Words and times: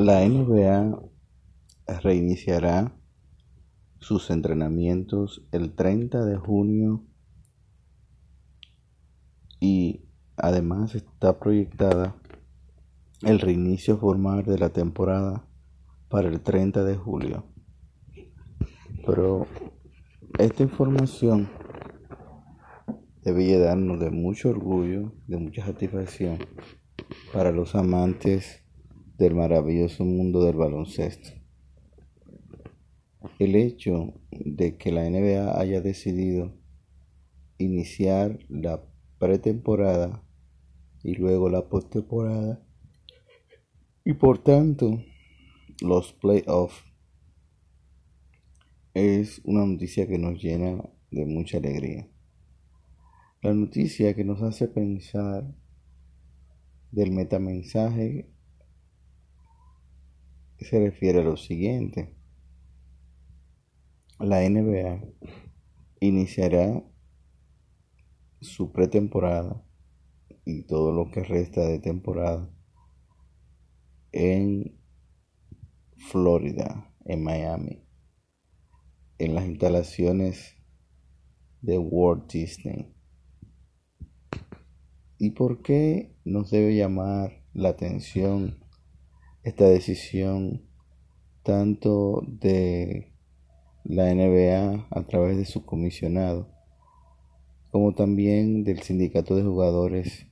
La 0.00 0.20
NBA 0.20 0.96
reiniciará 2.04 2.96
sus 3.98 4.30
entrenamientos 4.30 5.44
el 5.50 5.74
30 5.74 6.24
de 6.24 6.36
junio 6.36 7.04
y 9.58 10.04
además 10.36 10.94
está 10.94 11.40
proyectada 11.40 12.14
el 13.22 13.40
reinicio 13.40 13.98
formal 13.98 14.44
de 14.44 14.58
la 14.58 14.68
temporada 14.68 15.48
para 16.08 16.28
el 16.28 16.42
30 16.42 16.84
de 16.84 16.94
julio. 16.94 17.46
Pero 19.04 19.48
esta 20.38 20.62
información 20.62 21.48
debía 23.24 23.58
darnos 23.58 23.98
de 23.98 24.12
mucho 24.12 24.50
orgullo, 24.50 25.12
de 25.26 25.38
mucha 25.38 25.66
satisfacción 25.66 26.38
para 27.32 27.50
los 27.50 27.74
amantes 27.74 28.62
del 29.18 29.34
maravilloso 29.34 30.04
mundo 30.04 30.44
del 30.44 30.56
baloncesto. 30.56 31.30
El 33.40 33.56
hecho 33.56 34.14
de 34.30 34.76
que 34.76 34.92
la 34.92 35.08
NBA 35.08 35.60
haya 35.60 35.80
decidido 35.80 36.54
iniciar 37.58 38.38
la 38.48 38.84
pretemporada 39.18 40.24
y 41.02 41.14
luego 41.14 41.48
la 41.48 41.68
postemporada 41.68 42.64
y 44.04 44.12
por 44.14 44.38
tanto 44.38 45.02
los 45.80 46.12
playoffs 46.12 46.84
es 48.94 49.40
una 49.44 49.66
noticia 49.66 50.06
que 50.06 50.18
nos 50.18 50.40
llena 50.40 50.82
de 51.10 51.26
mucha 51.26 51.58
alegría. 51.58 52.08
La 53.42 53.52
noticia 53.52 54.14
que 54.14 54.24
nos 54.24 54.42
hace 54.42 54.68
pensar 54.68 55.54
del 56.90 57.12
metamensaje 57.12 58.28
se 60.64 60.78
refiere 60.78 61.20
a 61.20 61.24
lo 61.24 61.36
siguiente. 61.36 62.14
La 64.18 64.48
NBA 64.48 65.00
iniciará 66.00 66.82
su 68.40 68.72
pretemporada 68.72 69.64
y 70.44 70.62
todo 70.64 70.92
lo 70.92 71.10
que 71.10 71.22
resta 71.22 71.64
de 71.66 71.78
temporada 71.78 72.50
en 74.12 74.78
Florida, 75.96 76.94
en 77.04 77.22
Miami, 77.22 77.84
en 79.18 79.34
las 79.34 79.46
instalaciones 79.46 80.56
de 81.60 81.78
Walt 81.78 82.30
Disney. 82.32 82.94
¿Y 85.18 85.30
por 85.30 85.62
qué 85.62 86.16
nos 86.24 86.50
debe 86.50 86.76
llamar 86.76 87.44
la 87.52 87.70
atención 87.70 88.64
esta 89.48 89.66
decisión 89.66 90.62
tanto 91.42 92.22
de 92.26 93.14
la 93.84 94.14
NBA 94.14 94.86
a 94.90 95.02
través 95.06 95.38
de 95.38 95.46
su 95.46 95.64
comisionado 95.64 96.50
como 97.70 97.94
también 97.94 98.62
del 98.62 98.82
sindicato 98.82 99.36
de 99.36 99.42
jugadores 99.42 100.26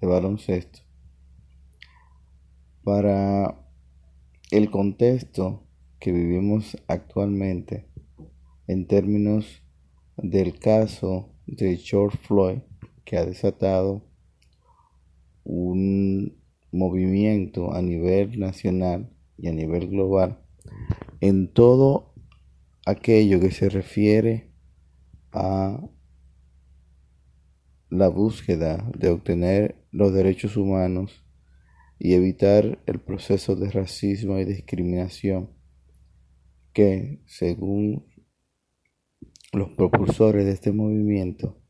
de 0.00 0.06
baloncesto 0.08 0.80
para 2.82 3.56
el 4.50 4.68
contexto 4.68 5.62
que 6.00 6.10
vivimos 6.10 6.76
actualmente 6.88 7.88
en 8.66 8.88
términos 8.88 9.62
del 10.16 10.58
caso 10.58 11.30
de 11.46 11.76
George 11.76 12.18
Floyd 12.18 12.58
que 13.04 13.16
ha 13.16 13.24
desatado 13.24 14.02
movimiento 16.84 17.72
a 17.72 17.80
nivel 17.80 18.38
nacional 18.38 19.10
y 19.38 19.48
a 19.48 19.52
nivel 19.52 19.88
global 19.88 20.44
en 21.20 21.52
todo 21.52 22.14
aquello 22.84 23.40
que 23.40 23.50
se 23.50 23.68
refiere 23.70 24.52
a 25.32 25.80
la 27.88 28.08
búsqueda 28.08 28.90
de 28.98 29.08
obtener 29.08 29.86
los 29.90 30.12
derechos 30.12 30.56
humanos 30.56 31.24
y 31.98 32.12
evitar 32.12 32.82
el 32.86 33.00
proceso 33.00 33.56
de 33.56 33.70
racismo 33.70 34.38
y 34.38 34.44
discriminación 34.44 35.50
que, 36.74 37.22
según 37.26 38.04
los 39.52 39.70
propulsores 39.70 40.44
de 40.44 40.52
este 40.52 40.72
movimiento, 40.72 41.62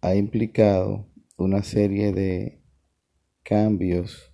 ha 0.00 0.16
implicado 0.16 1.08
una 1.36 1.62
serie 1.62 2.12
de 2.12 2.63
cambios 3.44 4.32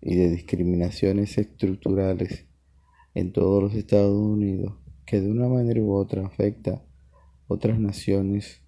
y 0.00 0.16
de 0.16 0.30
discriminaciones 0.30 1.38
estructurales 1.38 2.46
en 3.14 3.32
todos 3.32 3.62
los 3.62 3.74
Estados 3.74 4.16
Unidos 4.16 4.74
que 5.08 5.20
de 5.20 5.30
una 5.30 5.48
manera 5.48 5.80
u 5.80 5.94
otra 5.94 6.26
afecta 6.26 6.84
otras 7.46 7.80
naciones, 7.80 8.62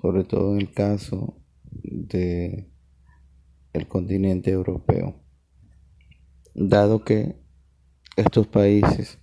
sobre 0.00 0.24
todo 0.24 0.54
en 0.54 0.62
el 0.62 0.72
caso 0.72 1.36
de 1.70 2.70
el 3.74 3.86
continente 3.88 4.50
europeo, 4.50 5.20
dado 6.54 7.04
que 7.04 7.36
estos 8.16 8.46
países 8.46 9.18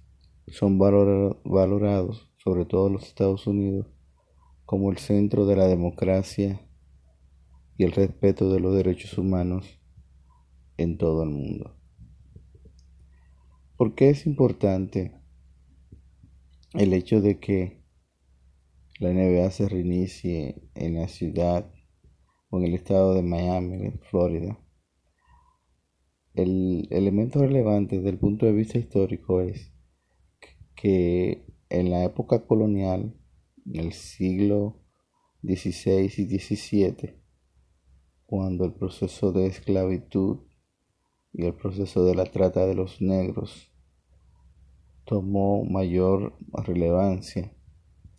son 0.48 0.78
valorados, 0.78 2.30
sobre 2.38 2.66
todo 2.66 2.90
los 2.90 3.08
Estados 3.08 3.48
Unidos, 3.48 3.88
como 4.66 4.92
el 4.92 4.98
centro 4.98 5.48
de 5.48 5.56
la 5.56 5.68
democracia 5.68 6.62
y 7.78 7.84
el 7.84 7.92
respeto 7.92 8.52
de 8.52 8.60
los 8.60 8.76
derechos 8.76 9.18
humanos 9.18 9.80
en 10.78 10.98
todo 10.98 11.24
el 11.24 11.30
mundo. 11.30 11.78
¿Por 13.78 13.96
qué 13.96 14.10
es 14.10 14.26
importante 14.26 15.20
el 16.74 16.94
hecho 16.94 17.22
de 17.22 17.40
que 17.40 17.84
la 19.00 19.12
NBA 19.12 19.50
se 19.52 19.68
reinicie 19.68 20.70
en 20.76 20.96
la 20.96 21.08
ciudad 21.08 21.74
o 22.50 22.60
en 22.60 22.66
el 22.66 22.76
estado 22.76 23.16
de 23.16 23.24
Miami, 23.24 23.86
en 23.88 24.00
Florida? 24.02 24.60
El 26.34 26.88
elemento 26.92 27.40
relevante 27.40 27.98
desde 27.98 28.10
el 28.10 28.20
punto 28.20 28.46
de 28.46 28.54
vista 28.54 28.78
histórico 28.78 29.42
es 29.42 29.74
que 30.76 31.46
en 31.70 31.90
la 31.90 32.04
época 32.04 32.46
colonial, 32.46 33.16
en 33.66 33.80
el 33.80 33.94
siglo 33.94 34.84
XVI 35.42 36.06
y 36.06 36.40
XVII, 36.40 37.21
cuando 38.32 38.64
el 38.64 38.72
proceso 38.72 39.34
de 39.34 39.46
esclavitud 39.46 40.38
y 41.34 41.44
el 41.44 41.54
proceso 41.54 42.06
de 42.06 42.16
la 42.16 42.24
trata 42.24 42.66
de 42.66 42.76
los 42.76 43.02
negros 43.02 43.74
tomó 45.04 45.66
mayor 45.66 46.38
relevancia 46.54 47.54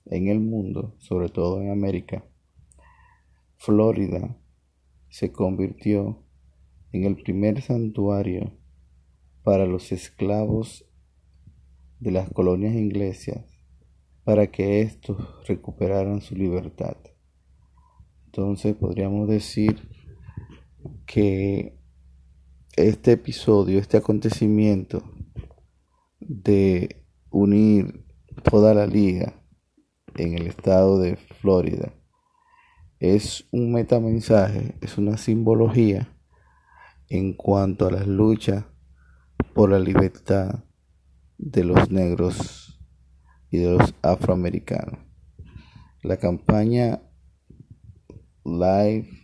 en 0.05 0.29
el 0.29 0.39
mundo, 0.39 0.95
sobre 0.99 1.31
todo 1.31 1.63
en 1.63 1.71
América, 1.71 2.27
Florida 3.57 4.39
se 5.09 5.33
convirtió 5.33 6.23
en 6.93 7.05
el 7.05 7.17
primer 7.17 7.63
santuario 7.63 8.53
para 9.43 9.65
los 9.65 9.93
esclavos 9.93 10.85
de 12.01 12.11
las 12.11 12.29
colonias 12.29 12.75
inglesas 12.75 13.47
para 14.25 14.49
que 14.49 14.83
éstos 14.83 15.17
recuperaran 15.49 16.21
su 16.21 16.35
libertad. 16.35 16.99
Entonces 18.27 18.77
podríamos 18.77 19.27
decir 19.27 20.02
que 21.13 21.79
este 22.75 23.13
episodio, 23.13 23.79
este 23.79 23.99
acontecimiento 23.99 25.03
de 26.21 27.05
unir 27.29 28.07
toda 28.43 28.73
la 28.73 28.87
liga 28.87 29.35
en 30.17 30.39
el 30.39 30.47
estado 30.47 30.99
de 30.99 31.17
Florida 31.17 31.93
es 32.99 33.47
un 33.53 33.75
metamensaje, 33.75 34.79
es 34.81 34.97
una 34.97 35.19
simbología 35.19 36.17
en 37.11 37.35
cuanto 37.35 37.89
a 37.89 37.91
las 37.91 38.07
luchas 38.07 38.65
por 39.53 39.71
la 39.71 39.81
libertad 39.81 40.65
de 41.37 41.65
los 41.65 41.91
negros 41.91 42.83
y 43.51 43.59
de 43.59 43.71
los 43.71 43.95
afroamericanos. 44.01 44.99
La 46.03 46.17
campaña 46.17 47.03
Live 48.47 49.22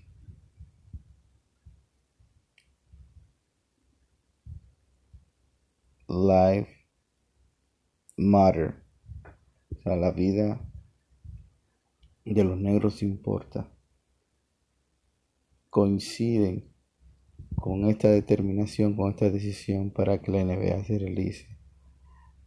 Life 6.09 6.69
Matter. 8.17 8.83
O 9.71 9.83
sea, 9.83 9.97
la 9.97 10.11
vida 10.11 10.61
de 12.25 12.45
los 12.45 12.59
negros 12.59 13.03
importa. 13.03 13.71
Coinciden 15.71 16.73
con 17.57 17.85
esta 17.87 18.09
determinación, 18.09 18.97
con 18.97 19.11
esta 19.11 19.31
decisión 19.31 19.91
para 19.91 20.21
que 20.21 20.33
la 20.33 20.45
NBA 20.45 20.85
se 20.85 20.99
realice 20.99 21.59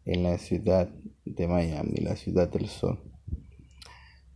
en 0.06 0.24
la 0.24 0.38
ciudad 0.38 0.90
de 1.26 1.48
Miami, 1.48 1.98
la 2.02 2.16
ciudad 2.16 2.50
del 2.50 2.68
sol. 2.68 3.00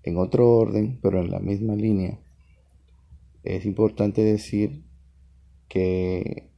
En 0.03 0.17
otro 0.17 0.51
orden, 0.51 0.99
pero 1.01 1.21
en 1.21 1.31
la 1.31 1.39
misma 1.39 1.75
línea, 1.75 2.19
es 3.43 3.65
importante 3.65 4.23
decir 4.23 4.85
que 5.67 6.51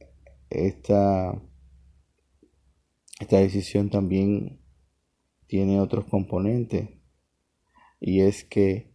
esta, 0.50 1.40
esta 3.18 3.38
decisión 3.38 3.90
también 3.90 4.60
tiene 5.46 5.80
otros 5.80 6.04
componentes 6.04 6.88
y 8.00 8.20
es 8.20 8.44
que 8.44 8.94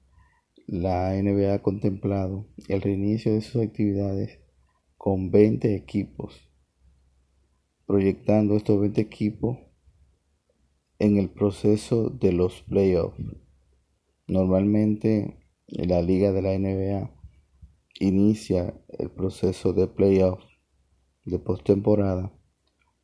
la 0.65 1.13
NBA 1.21 1.55
ha 1.55 1.61
contemplado 1.61 2.47
el 2.69 2.81
reinicio 2.81 3.33
de 3.33 3.41
sus 3.41 3.61
actividades 3.61 4.39
con 4.97 5.29
20 5.29 5.75
equipos, 5.75 6.49
proyectando 7.85 8.55
estos 8.55 8.79
20 8.79 9.01
equipos 9.01 9.57
en 10.99 11.17
el 11.17 11.29
proceso 11.29 12.09
de 12.09 12.31
los 12.31 12.61
playoffs. 12.61 13.19
Normalmente 14.25 15.37
la 15.67 16.01
liga 16.01 16.31
de 16.31 16.41
la 16.41 16.57
NBA 16.57 17.13
inicia 17.99 18.73
el 18.97 19.11
proceso 19.11 19.73
de 19.73 19.87
playoffs 19.87 20.47
de 21.25 21.39
postemporada 21.39 22.31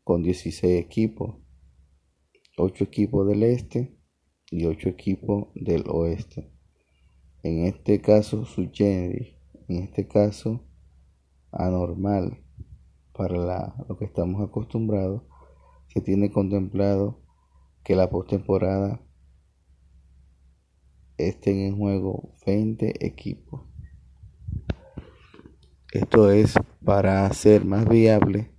con 0.09 0.23
16 0.23 0.81
equipos, 0.81 1.35
8 2.57 2.83
equipos 2.83 3.27
del 3.27 3.43
este 3.43 3.95
y 4.49 4.65
8 4.65 4.89
equipos 4.89 5.49
del 5.53 5.83
oeste. 5.87 6.51
En 7.43 7.67
este 7.67 8.01
caso, 8.01 8.43
su 8.43 8.71
en 8.73 9.27
este 9.67 10.07
caso, 10.07 10.65
anormal 11.51 12.43
para 13.13 13.75
lo 13.87 13.97
que 13.99 14.05
estamos 14.05 14.41
acostumbrados, 14.41 15.21
se 15.93 16.01
tiene 16.01 16.31
contemplado 16.31 17.21
que 17.83 17.95
la 17.95 18.09
postemporada 18.09 19.05
estén 21.19 21.59
en 21.59 21.77
juego 21.77 22.35
20 22.47 23.05
equipos. 23.05 23.61
Esto 25.93 26.31
es 26.31 26.55
para 26.83 27.27
hacer 27.27 27.63
más 27.63 27.87
viable 27.87 28.57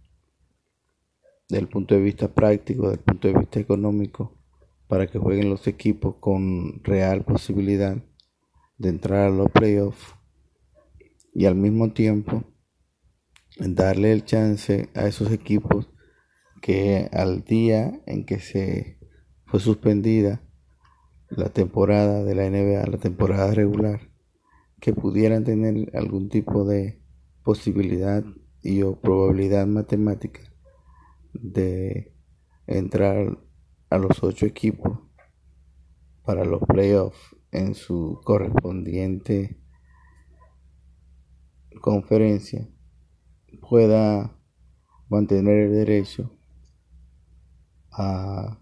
desde 1.50 1.62
el 1.62 1.68
punto 1.68 1.96
de 1.96 2.00
vista 2.00 2.28
práctico, 2.28 2.82
desde 2.84 2.98
el 2.98 3.04
punto 3.04 3.28
de 3.28 3.34
vista 3.34 3.58
económico, 3.58 4.38
para 4.86 5.08
que 5.08 5.18
jueguen 5.18 5.50
los 5.50 5.66
equipos 5.66 6.14
con 6.20 6.82
real 6.84 7.24
posibilidad 7.24 7.96
de 8.78 8.88
entrar 8.88 9.26
a 9.26 9.30
los 9.30 9.50
playoffs 9.50 10.14
y 11.34 11.46
al 11.46 11.56
mismo 11.56 11.92
tiempo 11.92 12.44
darle 13.58 14.12
el 14.12 14.24
chance 14.24 14.90
a 14.94 15.08
esos 15.08 15.32
equipos 15.32 15.90
que 16.62 17.08
al 17.12 17.42
día 17.42 18.00
en 18.06 18.24
que 18.24 18.38
se 18.38 18.98
fue 19.46 19.58
suspendida 19.58 20.42
la 21.30 21.48
temporada 21.48 22.22
de 22.22 22.34
la 22.36 22.48
NBA, 22.48 22.86
la 22.86 22.98
temporada 22.98 23.52
regular, 23.52 24.12
que 24.80 24.92
pudieran 24.92 25.42
tener 25.42 25.90
algún 25.96 26.28
tipo 26.28 26.64
de 26.64 27.02
posibilidad 27.42 28.24
y 28.62 28.82
o 28.82 29.00
probabilidad 29.00 29.66
matemática 29.66 30.49
de 31.32 32.14
entrar 32.66 33.38
a 33.90 33.98
los 33.98 34.22
ocho 34.22 34.46
equipos 34.46 34.98
para 36.24 36.44
los 36.44 36.60
playoffs 36.62 37.36
en 37.50 37.74
su 37.74 38.20
correspondiente 38.24 39.58
conferencia 41.80 42.68
pueda 43.68 44.36
mantener 45.08 45.66
el 45.66 45.72
derecho 45.72 46.30
a 47.90 48.60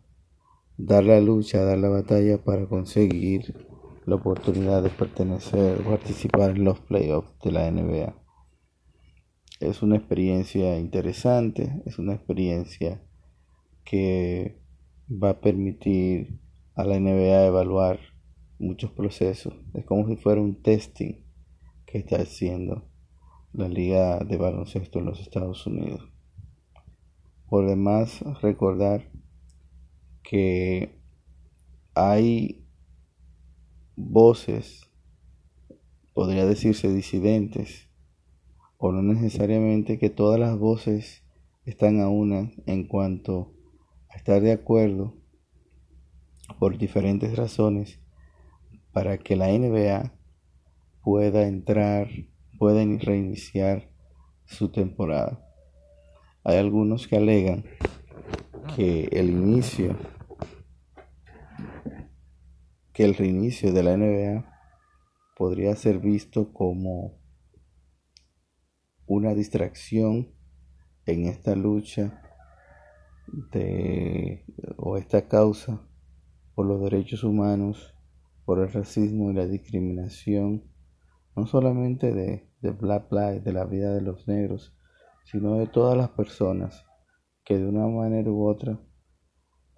dar 0.79 1.05
la 1.05 1.21
lucha, 1.21 1.65
dar 1.65 1.79
la 1.79 1.89
batalla 1.89 2.39
para 2.39 2.67
conseguir 2.67 3.67
la 4.07 4.15
oportunidad 4.15 4.83
de 4.83 4.89
pertenecer, 4.89 5.83
participar 5.83 6.53
en 6.53 6.65
los 6.65 6.81
playoffs 6.81 7.39
de 7.45 7.53
la 7.53 7.71
NBA. 7.71 8.28
Es 9.61 9.83
una 9.83 9.97
experiencia 9.97 10.79
interesante, 10.79 11.83
es 11.85 11.99
una 11.99 12.15
experiencia 12.15 13.03
que 13.85 14.61
va 15.11 15.31
a 15.31 15.41
permitir 15.41 16.39
a 16.77 16.85
la 16.85 17.01
NBA 17.01 17.47
evaluar 17.47 17.99
muchos 18.61 18.93
procesos. 18.93 19.55
Es 19.75 19.85
como 19.85 20.07
si 20.07 20.17
fuera 20.17 20.41
un 20.41 20.63
testing 20.63 21.25
que 21.87 21.99
está 21.99 22.17
haciendo 22.17 22.89
la 23.53 23.69
Liga 23.69 24.21
de 24.21 24.37
Baloncesto 24.37 25.01
en 25.01 25.07
los 25.07 25.21
Estados 25.21 25.67
Unidos. 25.67 26.09
Por 27.49 27.67
demás, 27.67 28.23
recordar 28.43 29.11
que 30.23 31.01
hay 31.95 32.65
voces, 33.97 34.89
podría 36.15 36.47
decirse 36.47 36.93
disidentes, 36.93 37.88
o 38.79 38.93
no 38.93 39.03
necesariamente 39.03 39.99
que 39.99 40.09
todas 40.09 40.39
las 40.39 40.57
voces 40.57 41.25
están 41.67 42.01
a 42.01 42.09
una 42.09 42.51
en 42.67 42.87
cuanto 42.87 43.53
a 44.09 44.17
estar 44.17 44.41
de 44.41 44.53
acuerdo 44.53 45.15
por 46.59 46.79
diferentes 46.79 47.37
razones 47.37 48.01
para 48.93 49.19
que 49.19 49.37
la 49.37 49.49
NBA 49.49 50.15
pueda 51.03 51.47
entrar, 51.47 52.09
pueda 52.59 52.85
reiniciar 52.99 53.91
su 54.47 54.71
temporada. 54.71 55.45
Hay 56.45 56.57
algunos 56.57 57.07
que 57.07 57.17
alegan 57.17 57.65
que 58.77 59.09
el 59.13 59.31
inicio 59.31 59.97
que 62.93 63.05
el 63.05 63.15
reinicio 63.15 63.73
de 63.73 63.83
la 63.85 63.97
NBA 63.97 64.45
podría 65.37 65.77
ser 65.77 66.01
visto 66.01 66.53
como 66.53 67.19
una 69.09 69.35
distracción 69.35 70.29
en 71.07 71.25
esta 71.25 71.57
lucha 71.57 72.23
o 74.77 74.97
esta 74.97 75.27
causa 75.27 75.83
por 76.55 76.67
los 76.67 76.81
derechos 76.83 77.25
humanos, 77.25 77.95
por 78.45 78.61
el 78.61 78.71
racismo 78.71 79.31
y 79.31 79.35
la 79.35 79.47
discriminación, 79.47 80.65
no 81.35 81.47
solamente 81.47 82.13
de, 82.13 82.51
de 82.61 82.71
Black 82.71 83.11
Lives, 83.11 83.45
de 83.45 83.53
la 83.53 83.65
vida 83.65 83.95
de 83.95 84.03
los 84.03 84.29
negros, 84.29 84.77
sino 85.25 85.57
de 85.57 85.67
todas 85.67 85.97
las 85.97 86.11
personas 86.11 86.85
que 87.45 87.59
de 87.59 87.67
una 87.67 87.87
manera 87.87 88.31
u 88.31 88.47
otra 88.47 88.79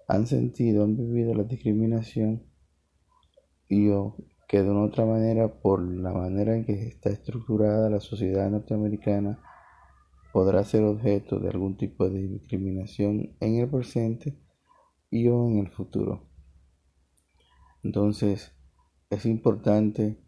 han 0.07 0.27
sentido, 0.27 0.83
han 0.83 0.97
vivido 0.97 1.33
la 1.33 1.43
discriminación 1.43 2.43
y 3.69 3.89
o 3.89 4.17
que 4.51 4.61
de 4.61 4.69
una 4.69 4.83
otra 4.83 5.05
manera, 5.05 5.47
por 5.47 5.81
la 5.81 6.11
manera 6.11 6.53
en 6.53 6.65
que 6.65 6.73
está 6.73 7.09
estructurada 7.09 7.89
la 7.89 8.01
sociedad 8.01 8.51
norteamericana, 8.51 9.39
podrá 10.33 10.65
ser 10.65 10.83
objeto 10.83 11.39
de 11.39 11.47
algún 11.47 11.77
tipo 11.77 12.09
de 12.09 12.27
discriminación 12.27 13.33
en 13.39 13.55
el 13.55 13.69
presente 13.69 14.37
y 15.09 15.29
o 15.29 15.47
en 15.47 15.59
el 15.59 15.71
futuro. 15.71 16.27
Entonces, 17.81 18.51
es 19.09 19.25
importante 19.25 20.21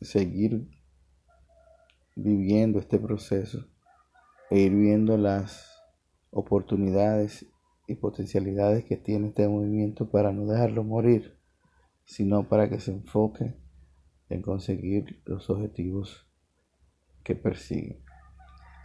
seguir 0.00 0.66
viviendo 2.14 2.78
este 2.78 2.98
proceso 2.98 3.66
e 4.48 4.60
ir 4.60 4.74
viendo 4.74 5.18
las 5.18 5.82
oportunidades 6.30 7.44
y 7.86 7.96
potencialidades 7.96 8.86
que 8.86 8.96
tiene 8.96 9.28
este 9.28 9.46
movimiento 9.46 10.10
para 10.10 10.32
no 10.32 10.46
dejarlo 10.46 10.82
morir 10.82 11.35
sino 12.06 12.48
para 12.48 12.70
que 12.70 12.80
se 12.80 12.92
enfoque 12.92 13.54
en 14.28 14.40
conseguir 14.40 15.22
los 15.26 15.50
objetivos 15.50 16.26
que 17.22 17.34
persigue. 17.34 18.02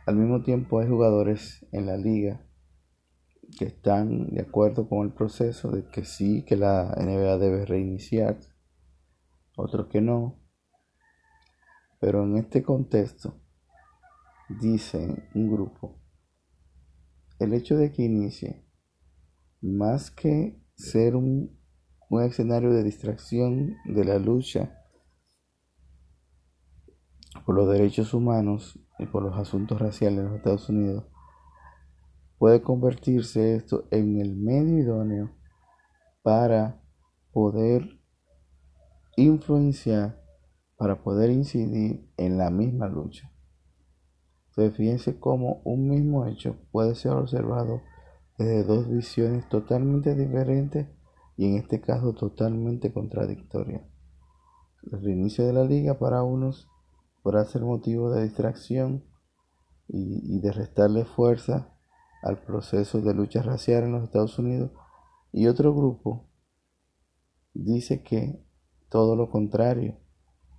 Al 0.06 0.16
mismo 0.16 0.42
tiempo 0.42 0.80
hay 0.80 0.90
jugadores 0.90 1.66
en 1.72 1.86
la 1.86 1.96
liga 1.96 2.46
que 3.58 3.66
están 3.66 4.32
de 4.32 4.42
acuerdo 4.42 4.90
con 4.90 5.06
el 5.06 5.13
proceso 5.13 5.72
de 5.72 5.86
que 5.90 6.04
sí, 6.04 6.44
que 6.44 6.58
la 6.58 6.96
NBA 6.98 7.38
debe 7.38 7.66
reiniciar, 7.66 8.40
otros 9.56 9.88
que 9.88 10.01
no. 10.01 10.40
Pero 12.00 12.24
en 12.24 12.38
este 12.38 12.63
contexto, 12.63 13.40
dice 14.50 15.30
un 15.36 15.51
grupo, 15.51 16.01
el 17.38 17.54
hecho 17.54 17.78
de 17.78 17.92
que 17.92 18.04
inicie, 18.04 18.66
más 19.62 20.10
que 20.10 20.60
ser 20.74 21.16
un 21.16 21.61
un 22.12 22.24
escenario 22.24 22.74
de 22.74 22.84
distracción 22.84 23.77
de 23.86 24.03
la 24.03 24.20
lucha 24.20 24.77
por 27.46 27.56
los 27.56 27.72
derechos 27.72 28.13
humanos 28.13 28.77
y 29.00 29.06
por 29.06 29.24
los 29.24 29.38
asuntos 29.38 29.80
raciales 29.80 30.20
en 30.20 30.25
los 30.25 30.36
Estados 30.36 30.68
Unidos, 30.68 31.06
puede 32.38 32.62
convertirse 32.62 33.56
esto 33.56 33.88
en 33.91 34.20
el 34.20 34.36
medio 34.36 34.80
idóneo 34.80 35.32
para 36.22 36.84
poder 37.32 38.01
influenciar, 39.15 40.22
para 40.75 41.01
poder 41.03 41.30
incidir 41.30 42.12
en 42.18 42.38
la 42.38 42.50
misma 42.50 42.89
lucha. 42.89 43.32
Entonces 44.50 44.75
fíjense 44.75 45.18
cómo 45.18 45.62
un 45.63 45.88
mismo 45.88 46.27
hecho 46.27 46.58
puede 46.72 46.94
ser 46.96 47.13
observado 47.13 47.82
desde 48.38 48.65
dos 48.65 48.89
visiones 48.89 49.48
totalmente 49.48 50.13
diferentes 50.13 50.89
y 51.42 51.46
en 51.48 51.56
este 51.56 51.82
caso 51.82 52.14
totalmente 52.14 52.94
contradictoria. 52.94 53.84
El 54.92 55.02
reinicio 55.02 55.44
de 55.44 55.54
la 55.54 55.64
liga 55.64 55.98
para 55.98 56.22
unos 56.22 56.70
podrá 57.24 57.44
ser 57.46 57.64
motivo 57.64 58.12
de 58.12 58.22
distracción 58.22 59.04
y, 59.88 60.40
de 60.40 60.52
restarle 60.52 61.04
fuerza 61.04 61.74
al 62.22 62.44
proceso 62.44 63.02
de 63.02 63.16
lucha 63.16 63.42
racial 63.42 63.86
en 63.86 63.94
los 63.94 64.04
Estados 64.04 64.38
Unidos. 64.38 64.70
Y 65.32 65.48
otro 65.48 65.74
grupo 65.74 66.28
dice 67.56 68.04
que 68.04 68.46
todo 68.90 69.16
lo 69.16 69.32
contrario, 69.32 69.98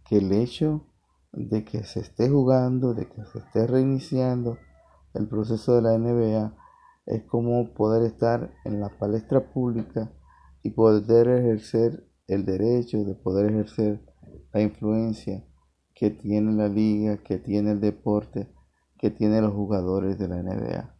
que 0.04 0.18
el 0.18 0.32
hecho 0.32 0.88
de 1.30 1.64
que 1.64 1.84
se 1.84 2.00
esté 2.00 2.28
jugando, 2.28 2.92
de 2.92 3.08
que 3.08 3.24
se 3.26 3.38
esté 3.38 3.68
reiniciando 3.68 4.58
el 5.14 5.28
proceso 5.28 5.76
de 5.76 5.82
la 5.82 5.96
NBA, 5.96 6.56
es 7.06 7.22
como 7.22 7.72
poder 7.72 8.02
estar 8.02 8.52
en 8.64 8.80
la 8.80 8.88
palestra 8.98 9.52
pública 9.52 10.10
y 10.62 10.70
poder 10.70 11.28
ejercer 11.28 12.06
el 12.28 12.44
derecho 12.44 13.04
de 13.04 13.14
poder 13.14 13.50
ejercer 13.50 14.00
la 14.52 14.62
influencia 14.62 15.44
que 15.94 16.10
tiene 16.10 16.52
la 16.52 16.68
liga, 16.68 17.18
que 17.18 17.38
tiene 17.38 17.72
el 17.72 17.80
deporte, 17.80 18.48
que 18.98 19.10
tiene 19.10 19.40
los 19.40 19.52
jugadores 19.52 20.18
de 20.18 20.28
la 20.28 20.42
NBA. 20.42 20.94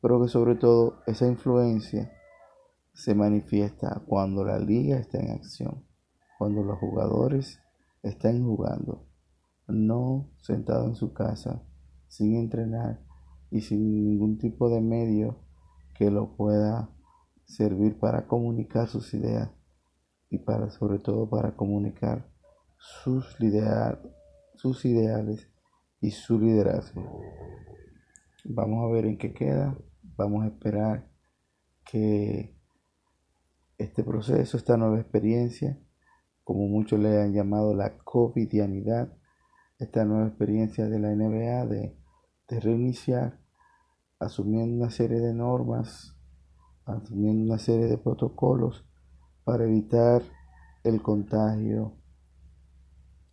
Pero 0.00 0.22
que 0.22 0.28
sobre 0.28 0.54
todo 0.54 1.00
esa 1.06 1.26
influencia 1.26 2.12
se 2.92 3.14
manifiesta 3.14 4.02
cuando 4.06 4.44
la 4.44 4.58
liga 4.58 4.98
está 4.98 5.18
en 5.18 5.30
acción, 5.30 5.84
cuando 6.38 6.62
los 6.62 6.78
jugadores 6.78 7.60
están 8.02 8.44
jugando, 8.44 9.06
no 9.66 10.30
sentados 10.40 10.88
en 10.88 10.94
su 10.94 11.12
casa, 11.12 11.62
sin 12.08 12.36
entrenar 12.36 13.00
y 13.50 13.62
sin 13.62 14.04
ningún 14.04 14.38
tipo 14.38 14.68
de 14.68 14.80
medio 14.80 15.38
que 15.94 16.10
lo 16.10 16.36
pueda 16.36 16.90
servir 17.44 17.98
para 17.98 18.26
comunicar 18.26 18.88
sus 18.88 19.12
ideas 19.14 19.50
y 20.30 20.38
para 20.38 20.70
sobre 20.70 20.98
todo 20.98 21.28
para 21.28 21.56
comunicar 21.56 22.28
sus, 22.78 23.36
sus 24.56 24.84
ideales 24.84 25.48
y 26.00 26.10
su 26.10 26.38
liderazgo. 26.38 27.20
Vamos 28.44 28.84
a 28.84 28.92
ver 28.92 29.06
en 29.06 29.16
qué 29.16 29.32
queda, 29.32 29.76
vamos 30.16 30.44
a 30.44 30.48
esperar 30.48 31.08
que 31.84 32.54
este 33.78 34.04
proceso, 34.04 34.56
esta 34.56 34.76
nueva 34.76 35.00
experiencia, 35.00 35.78
como 36.42 36.66
muchos 36.68 37.00
le 37.00 37.22
han 37.22 37.32
llamado 37.32 37.74
la 37.74 37.96
covidianidad, 37.98 39.16
esta 39.78 40.04
nueva 40.04 40.28
experiencia 40.28 40.86
de 40.88 40.98
la 40.98 41.14
NBA 41.14 41.66
de, 41.66 41.96
de 42.48 42.60
reiniciar, 42.60 43.40
asumiendo 44.18 44.76
una 44.76 44.90
serie 44.90 45.20
de 45.20 45.34
normas, 45.34 46.13
asumiendo 46.86 47.44
una 47.44 47.58
serie 47.58 47.86
de 47.86 47.98
protocolos 47.98 48.86
para 49.44 49.64
evitar 49.64 50.22
el 50.82 51.02
contagio 51.02 51.96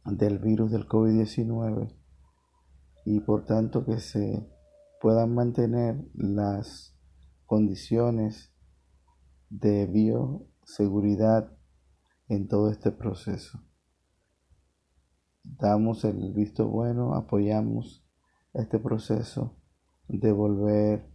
del 0.05 0.39
virus 0.39 0.71
del 0.71 0.87
COVID-19 0.87 1.93
y 3.05 3.19
por 3.21 3.45
tanto 3.45 3.85
que 3.85 3.99
se 3.99 4.47
puedan 4.99 5.33
mantener 5.33 6.03
las 6.13 6.95
condiciones 7.45 8.53
de 9.49 9.85
bioseguridad 9.85 11.51
en 12.29 12.47
todo 12.47 12.69
este 12.69 12.91
proceso. 12.91 13.61
Damos 15.43 16.05
el 16.05 16.31
visto 16.33 16.67
bueno, 16.67 17.15
apoyamos 17.15 18.05
este 18.53 18.79
proceso 18.79 19.57
de 20.07 20.31
volver 20.31 21.11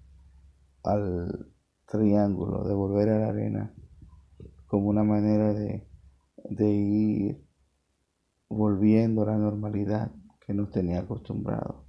al 0.82 1.55
triángulo, 1.96 2.64
de 2.64 2.74
volver 2.74 3.08
a 3.10 3.18
la 3.18 3.28
arena 3.28 3.74
como 4.66 4.88
una 4.88 5.04
manera 5.04 5.52
de, 5.54 5.86
ir 6.68 7.44
volviendo 8.48 9.22
a 9.22 9.26
la 9.26 9.38
normalidad 9.38 10.12
que 10.40 10.54
nos 10.54 10.70
tenía 10.70 11.00
acostumbrado. 11.00 11.84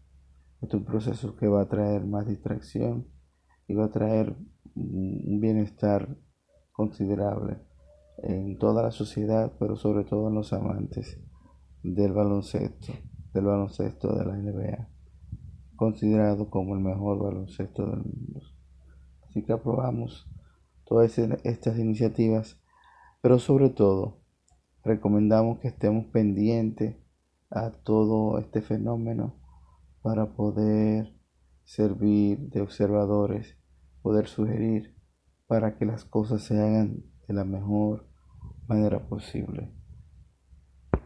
Este 0.62 0.76
es 0.76 0.82
un 0.82 0.86
proceso 0.86 1.36
que 1.36 1.48
va 1.48 1.62
a 1.62 1.70
traer 1.70 2.06
más 2.06 2.26
distracción 2.26 3.08
y 3.68 3.74
va 3.74 3.86
a 3.86 3.92
traer 3.92 4.36
un 4.76 5.40
bienestar 5.40 6.18
considerable 6.72 7.58
en 8.24 8.58
toda 8.58 8.84
la 8.84 8.92
sociedad, 8.92 9.54
pero 9.60 9.76
sobre 9.76 10.04
todo 10.04 10.30
en 10.30 10.36
los 10.36 10.54
amantes 10.54 11.20
del 11.84 12.14
baloncesto, 12.14 12.94
del 13.34 13.46
baloncesto 13.46 14.16
de 14.16 14.26
la 14.26 14.38
NBA, 14.38 14.90
considerado 15.76 16.50
como 16.50 16.76
el 16.76 16.82
mejor 16.82 17.20
baloncesto 17.20 17.86
del 17.86 18.00
mundo. 18.00 18.57
Que 19.44 19.54
aprobamos 19.54 20.28
todas 20.86 21.18
estas 21.18 21.78
iniciativas, 21.78 22.60
pero 23.22 23.40
sobre 23.40 23.70
todo 23.70 24.22
recomendamos 24.84 25.60
que 25.60 25.68
estemos 25.68 26.06
pendientes 26.06 26.96
a 27.50 27.72
todo 27.72 28.40
este 28.40 28.62
fenómeno 28.62 29.36
para 30.02 30.34
poder 30.34 31.14
servir 31.66 32.40
de 32.50 32.62
observadores, 32.62 33.58
poder 34.02 34.28
sugerir 34.28 34.96
para 35.48 35.78
que 35.78 35.86
las 35.86 36.06
cosas 36.06 36.42
se 36.44 36.60
hagan 36.60 37.04
de 37.28 37.34
la 37.34 37.44
mejor 37.44 38.08
manera 38.68 39.08
posible. 39.08 39.77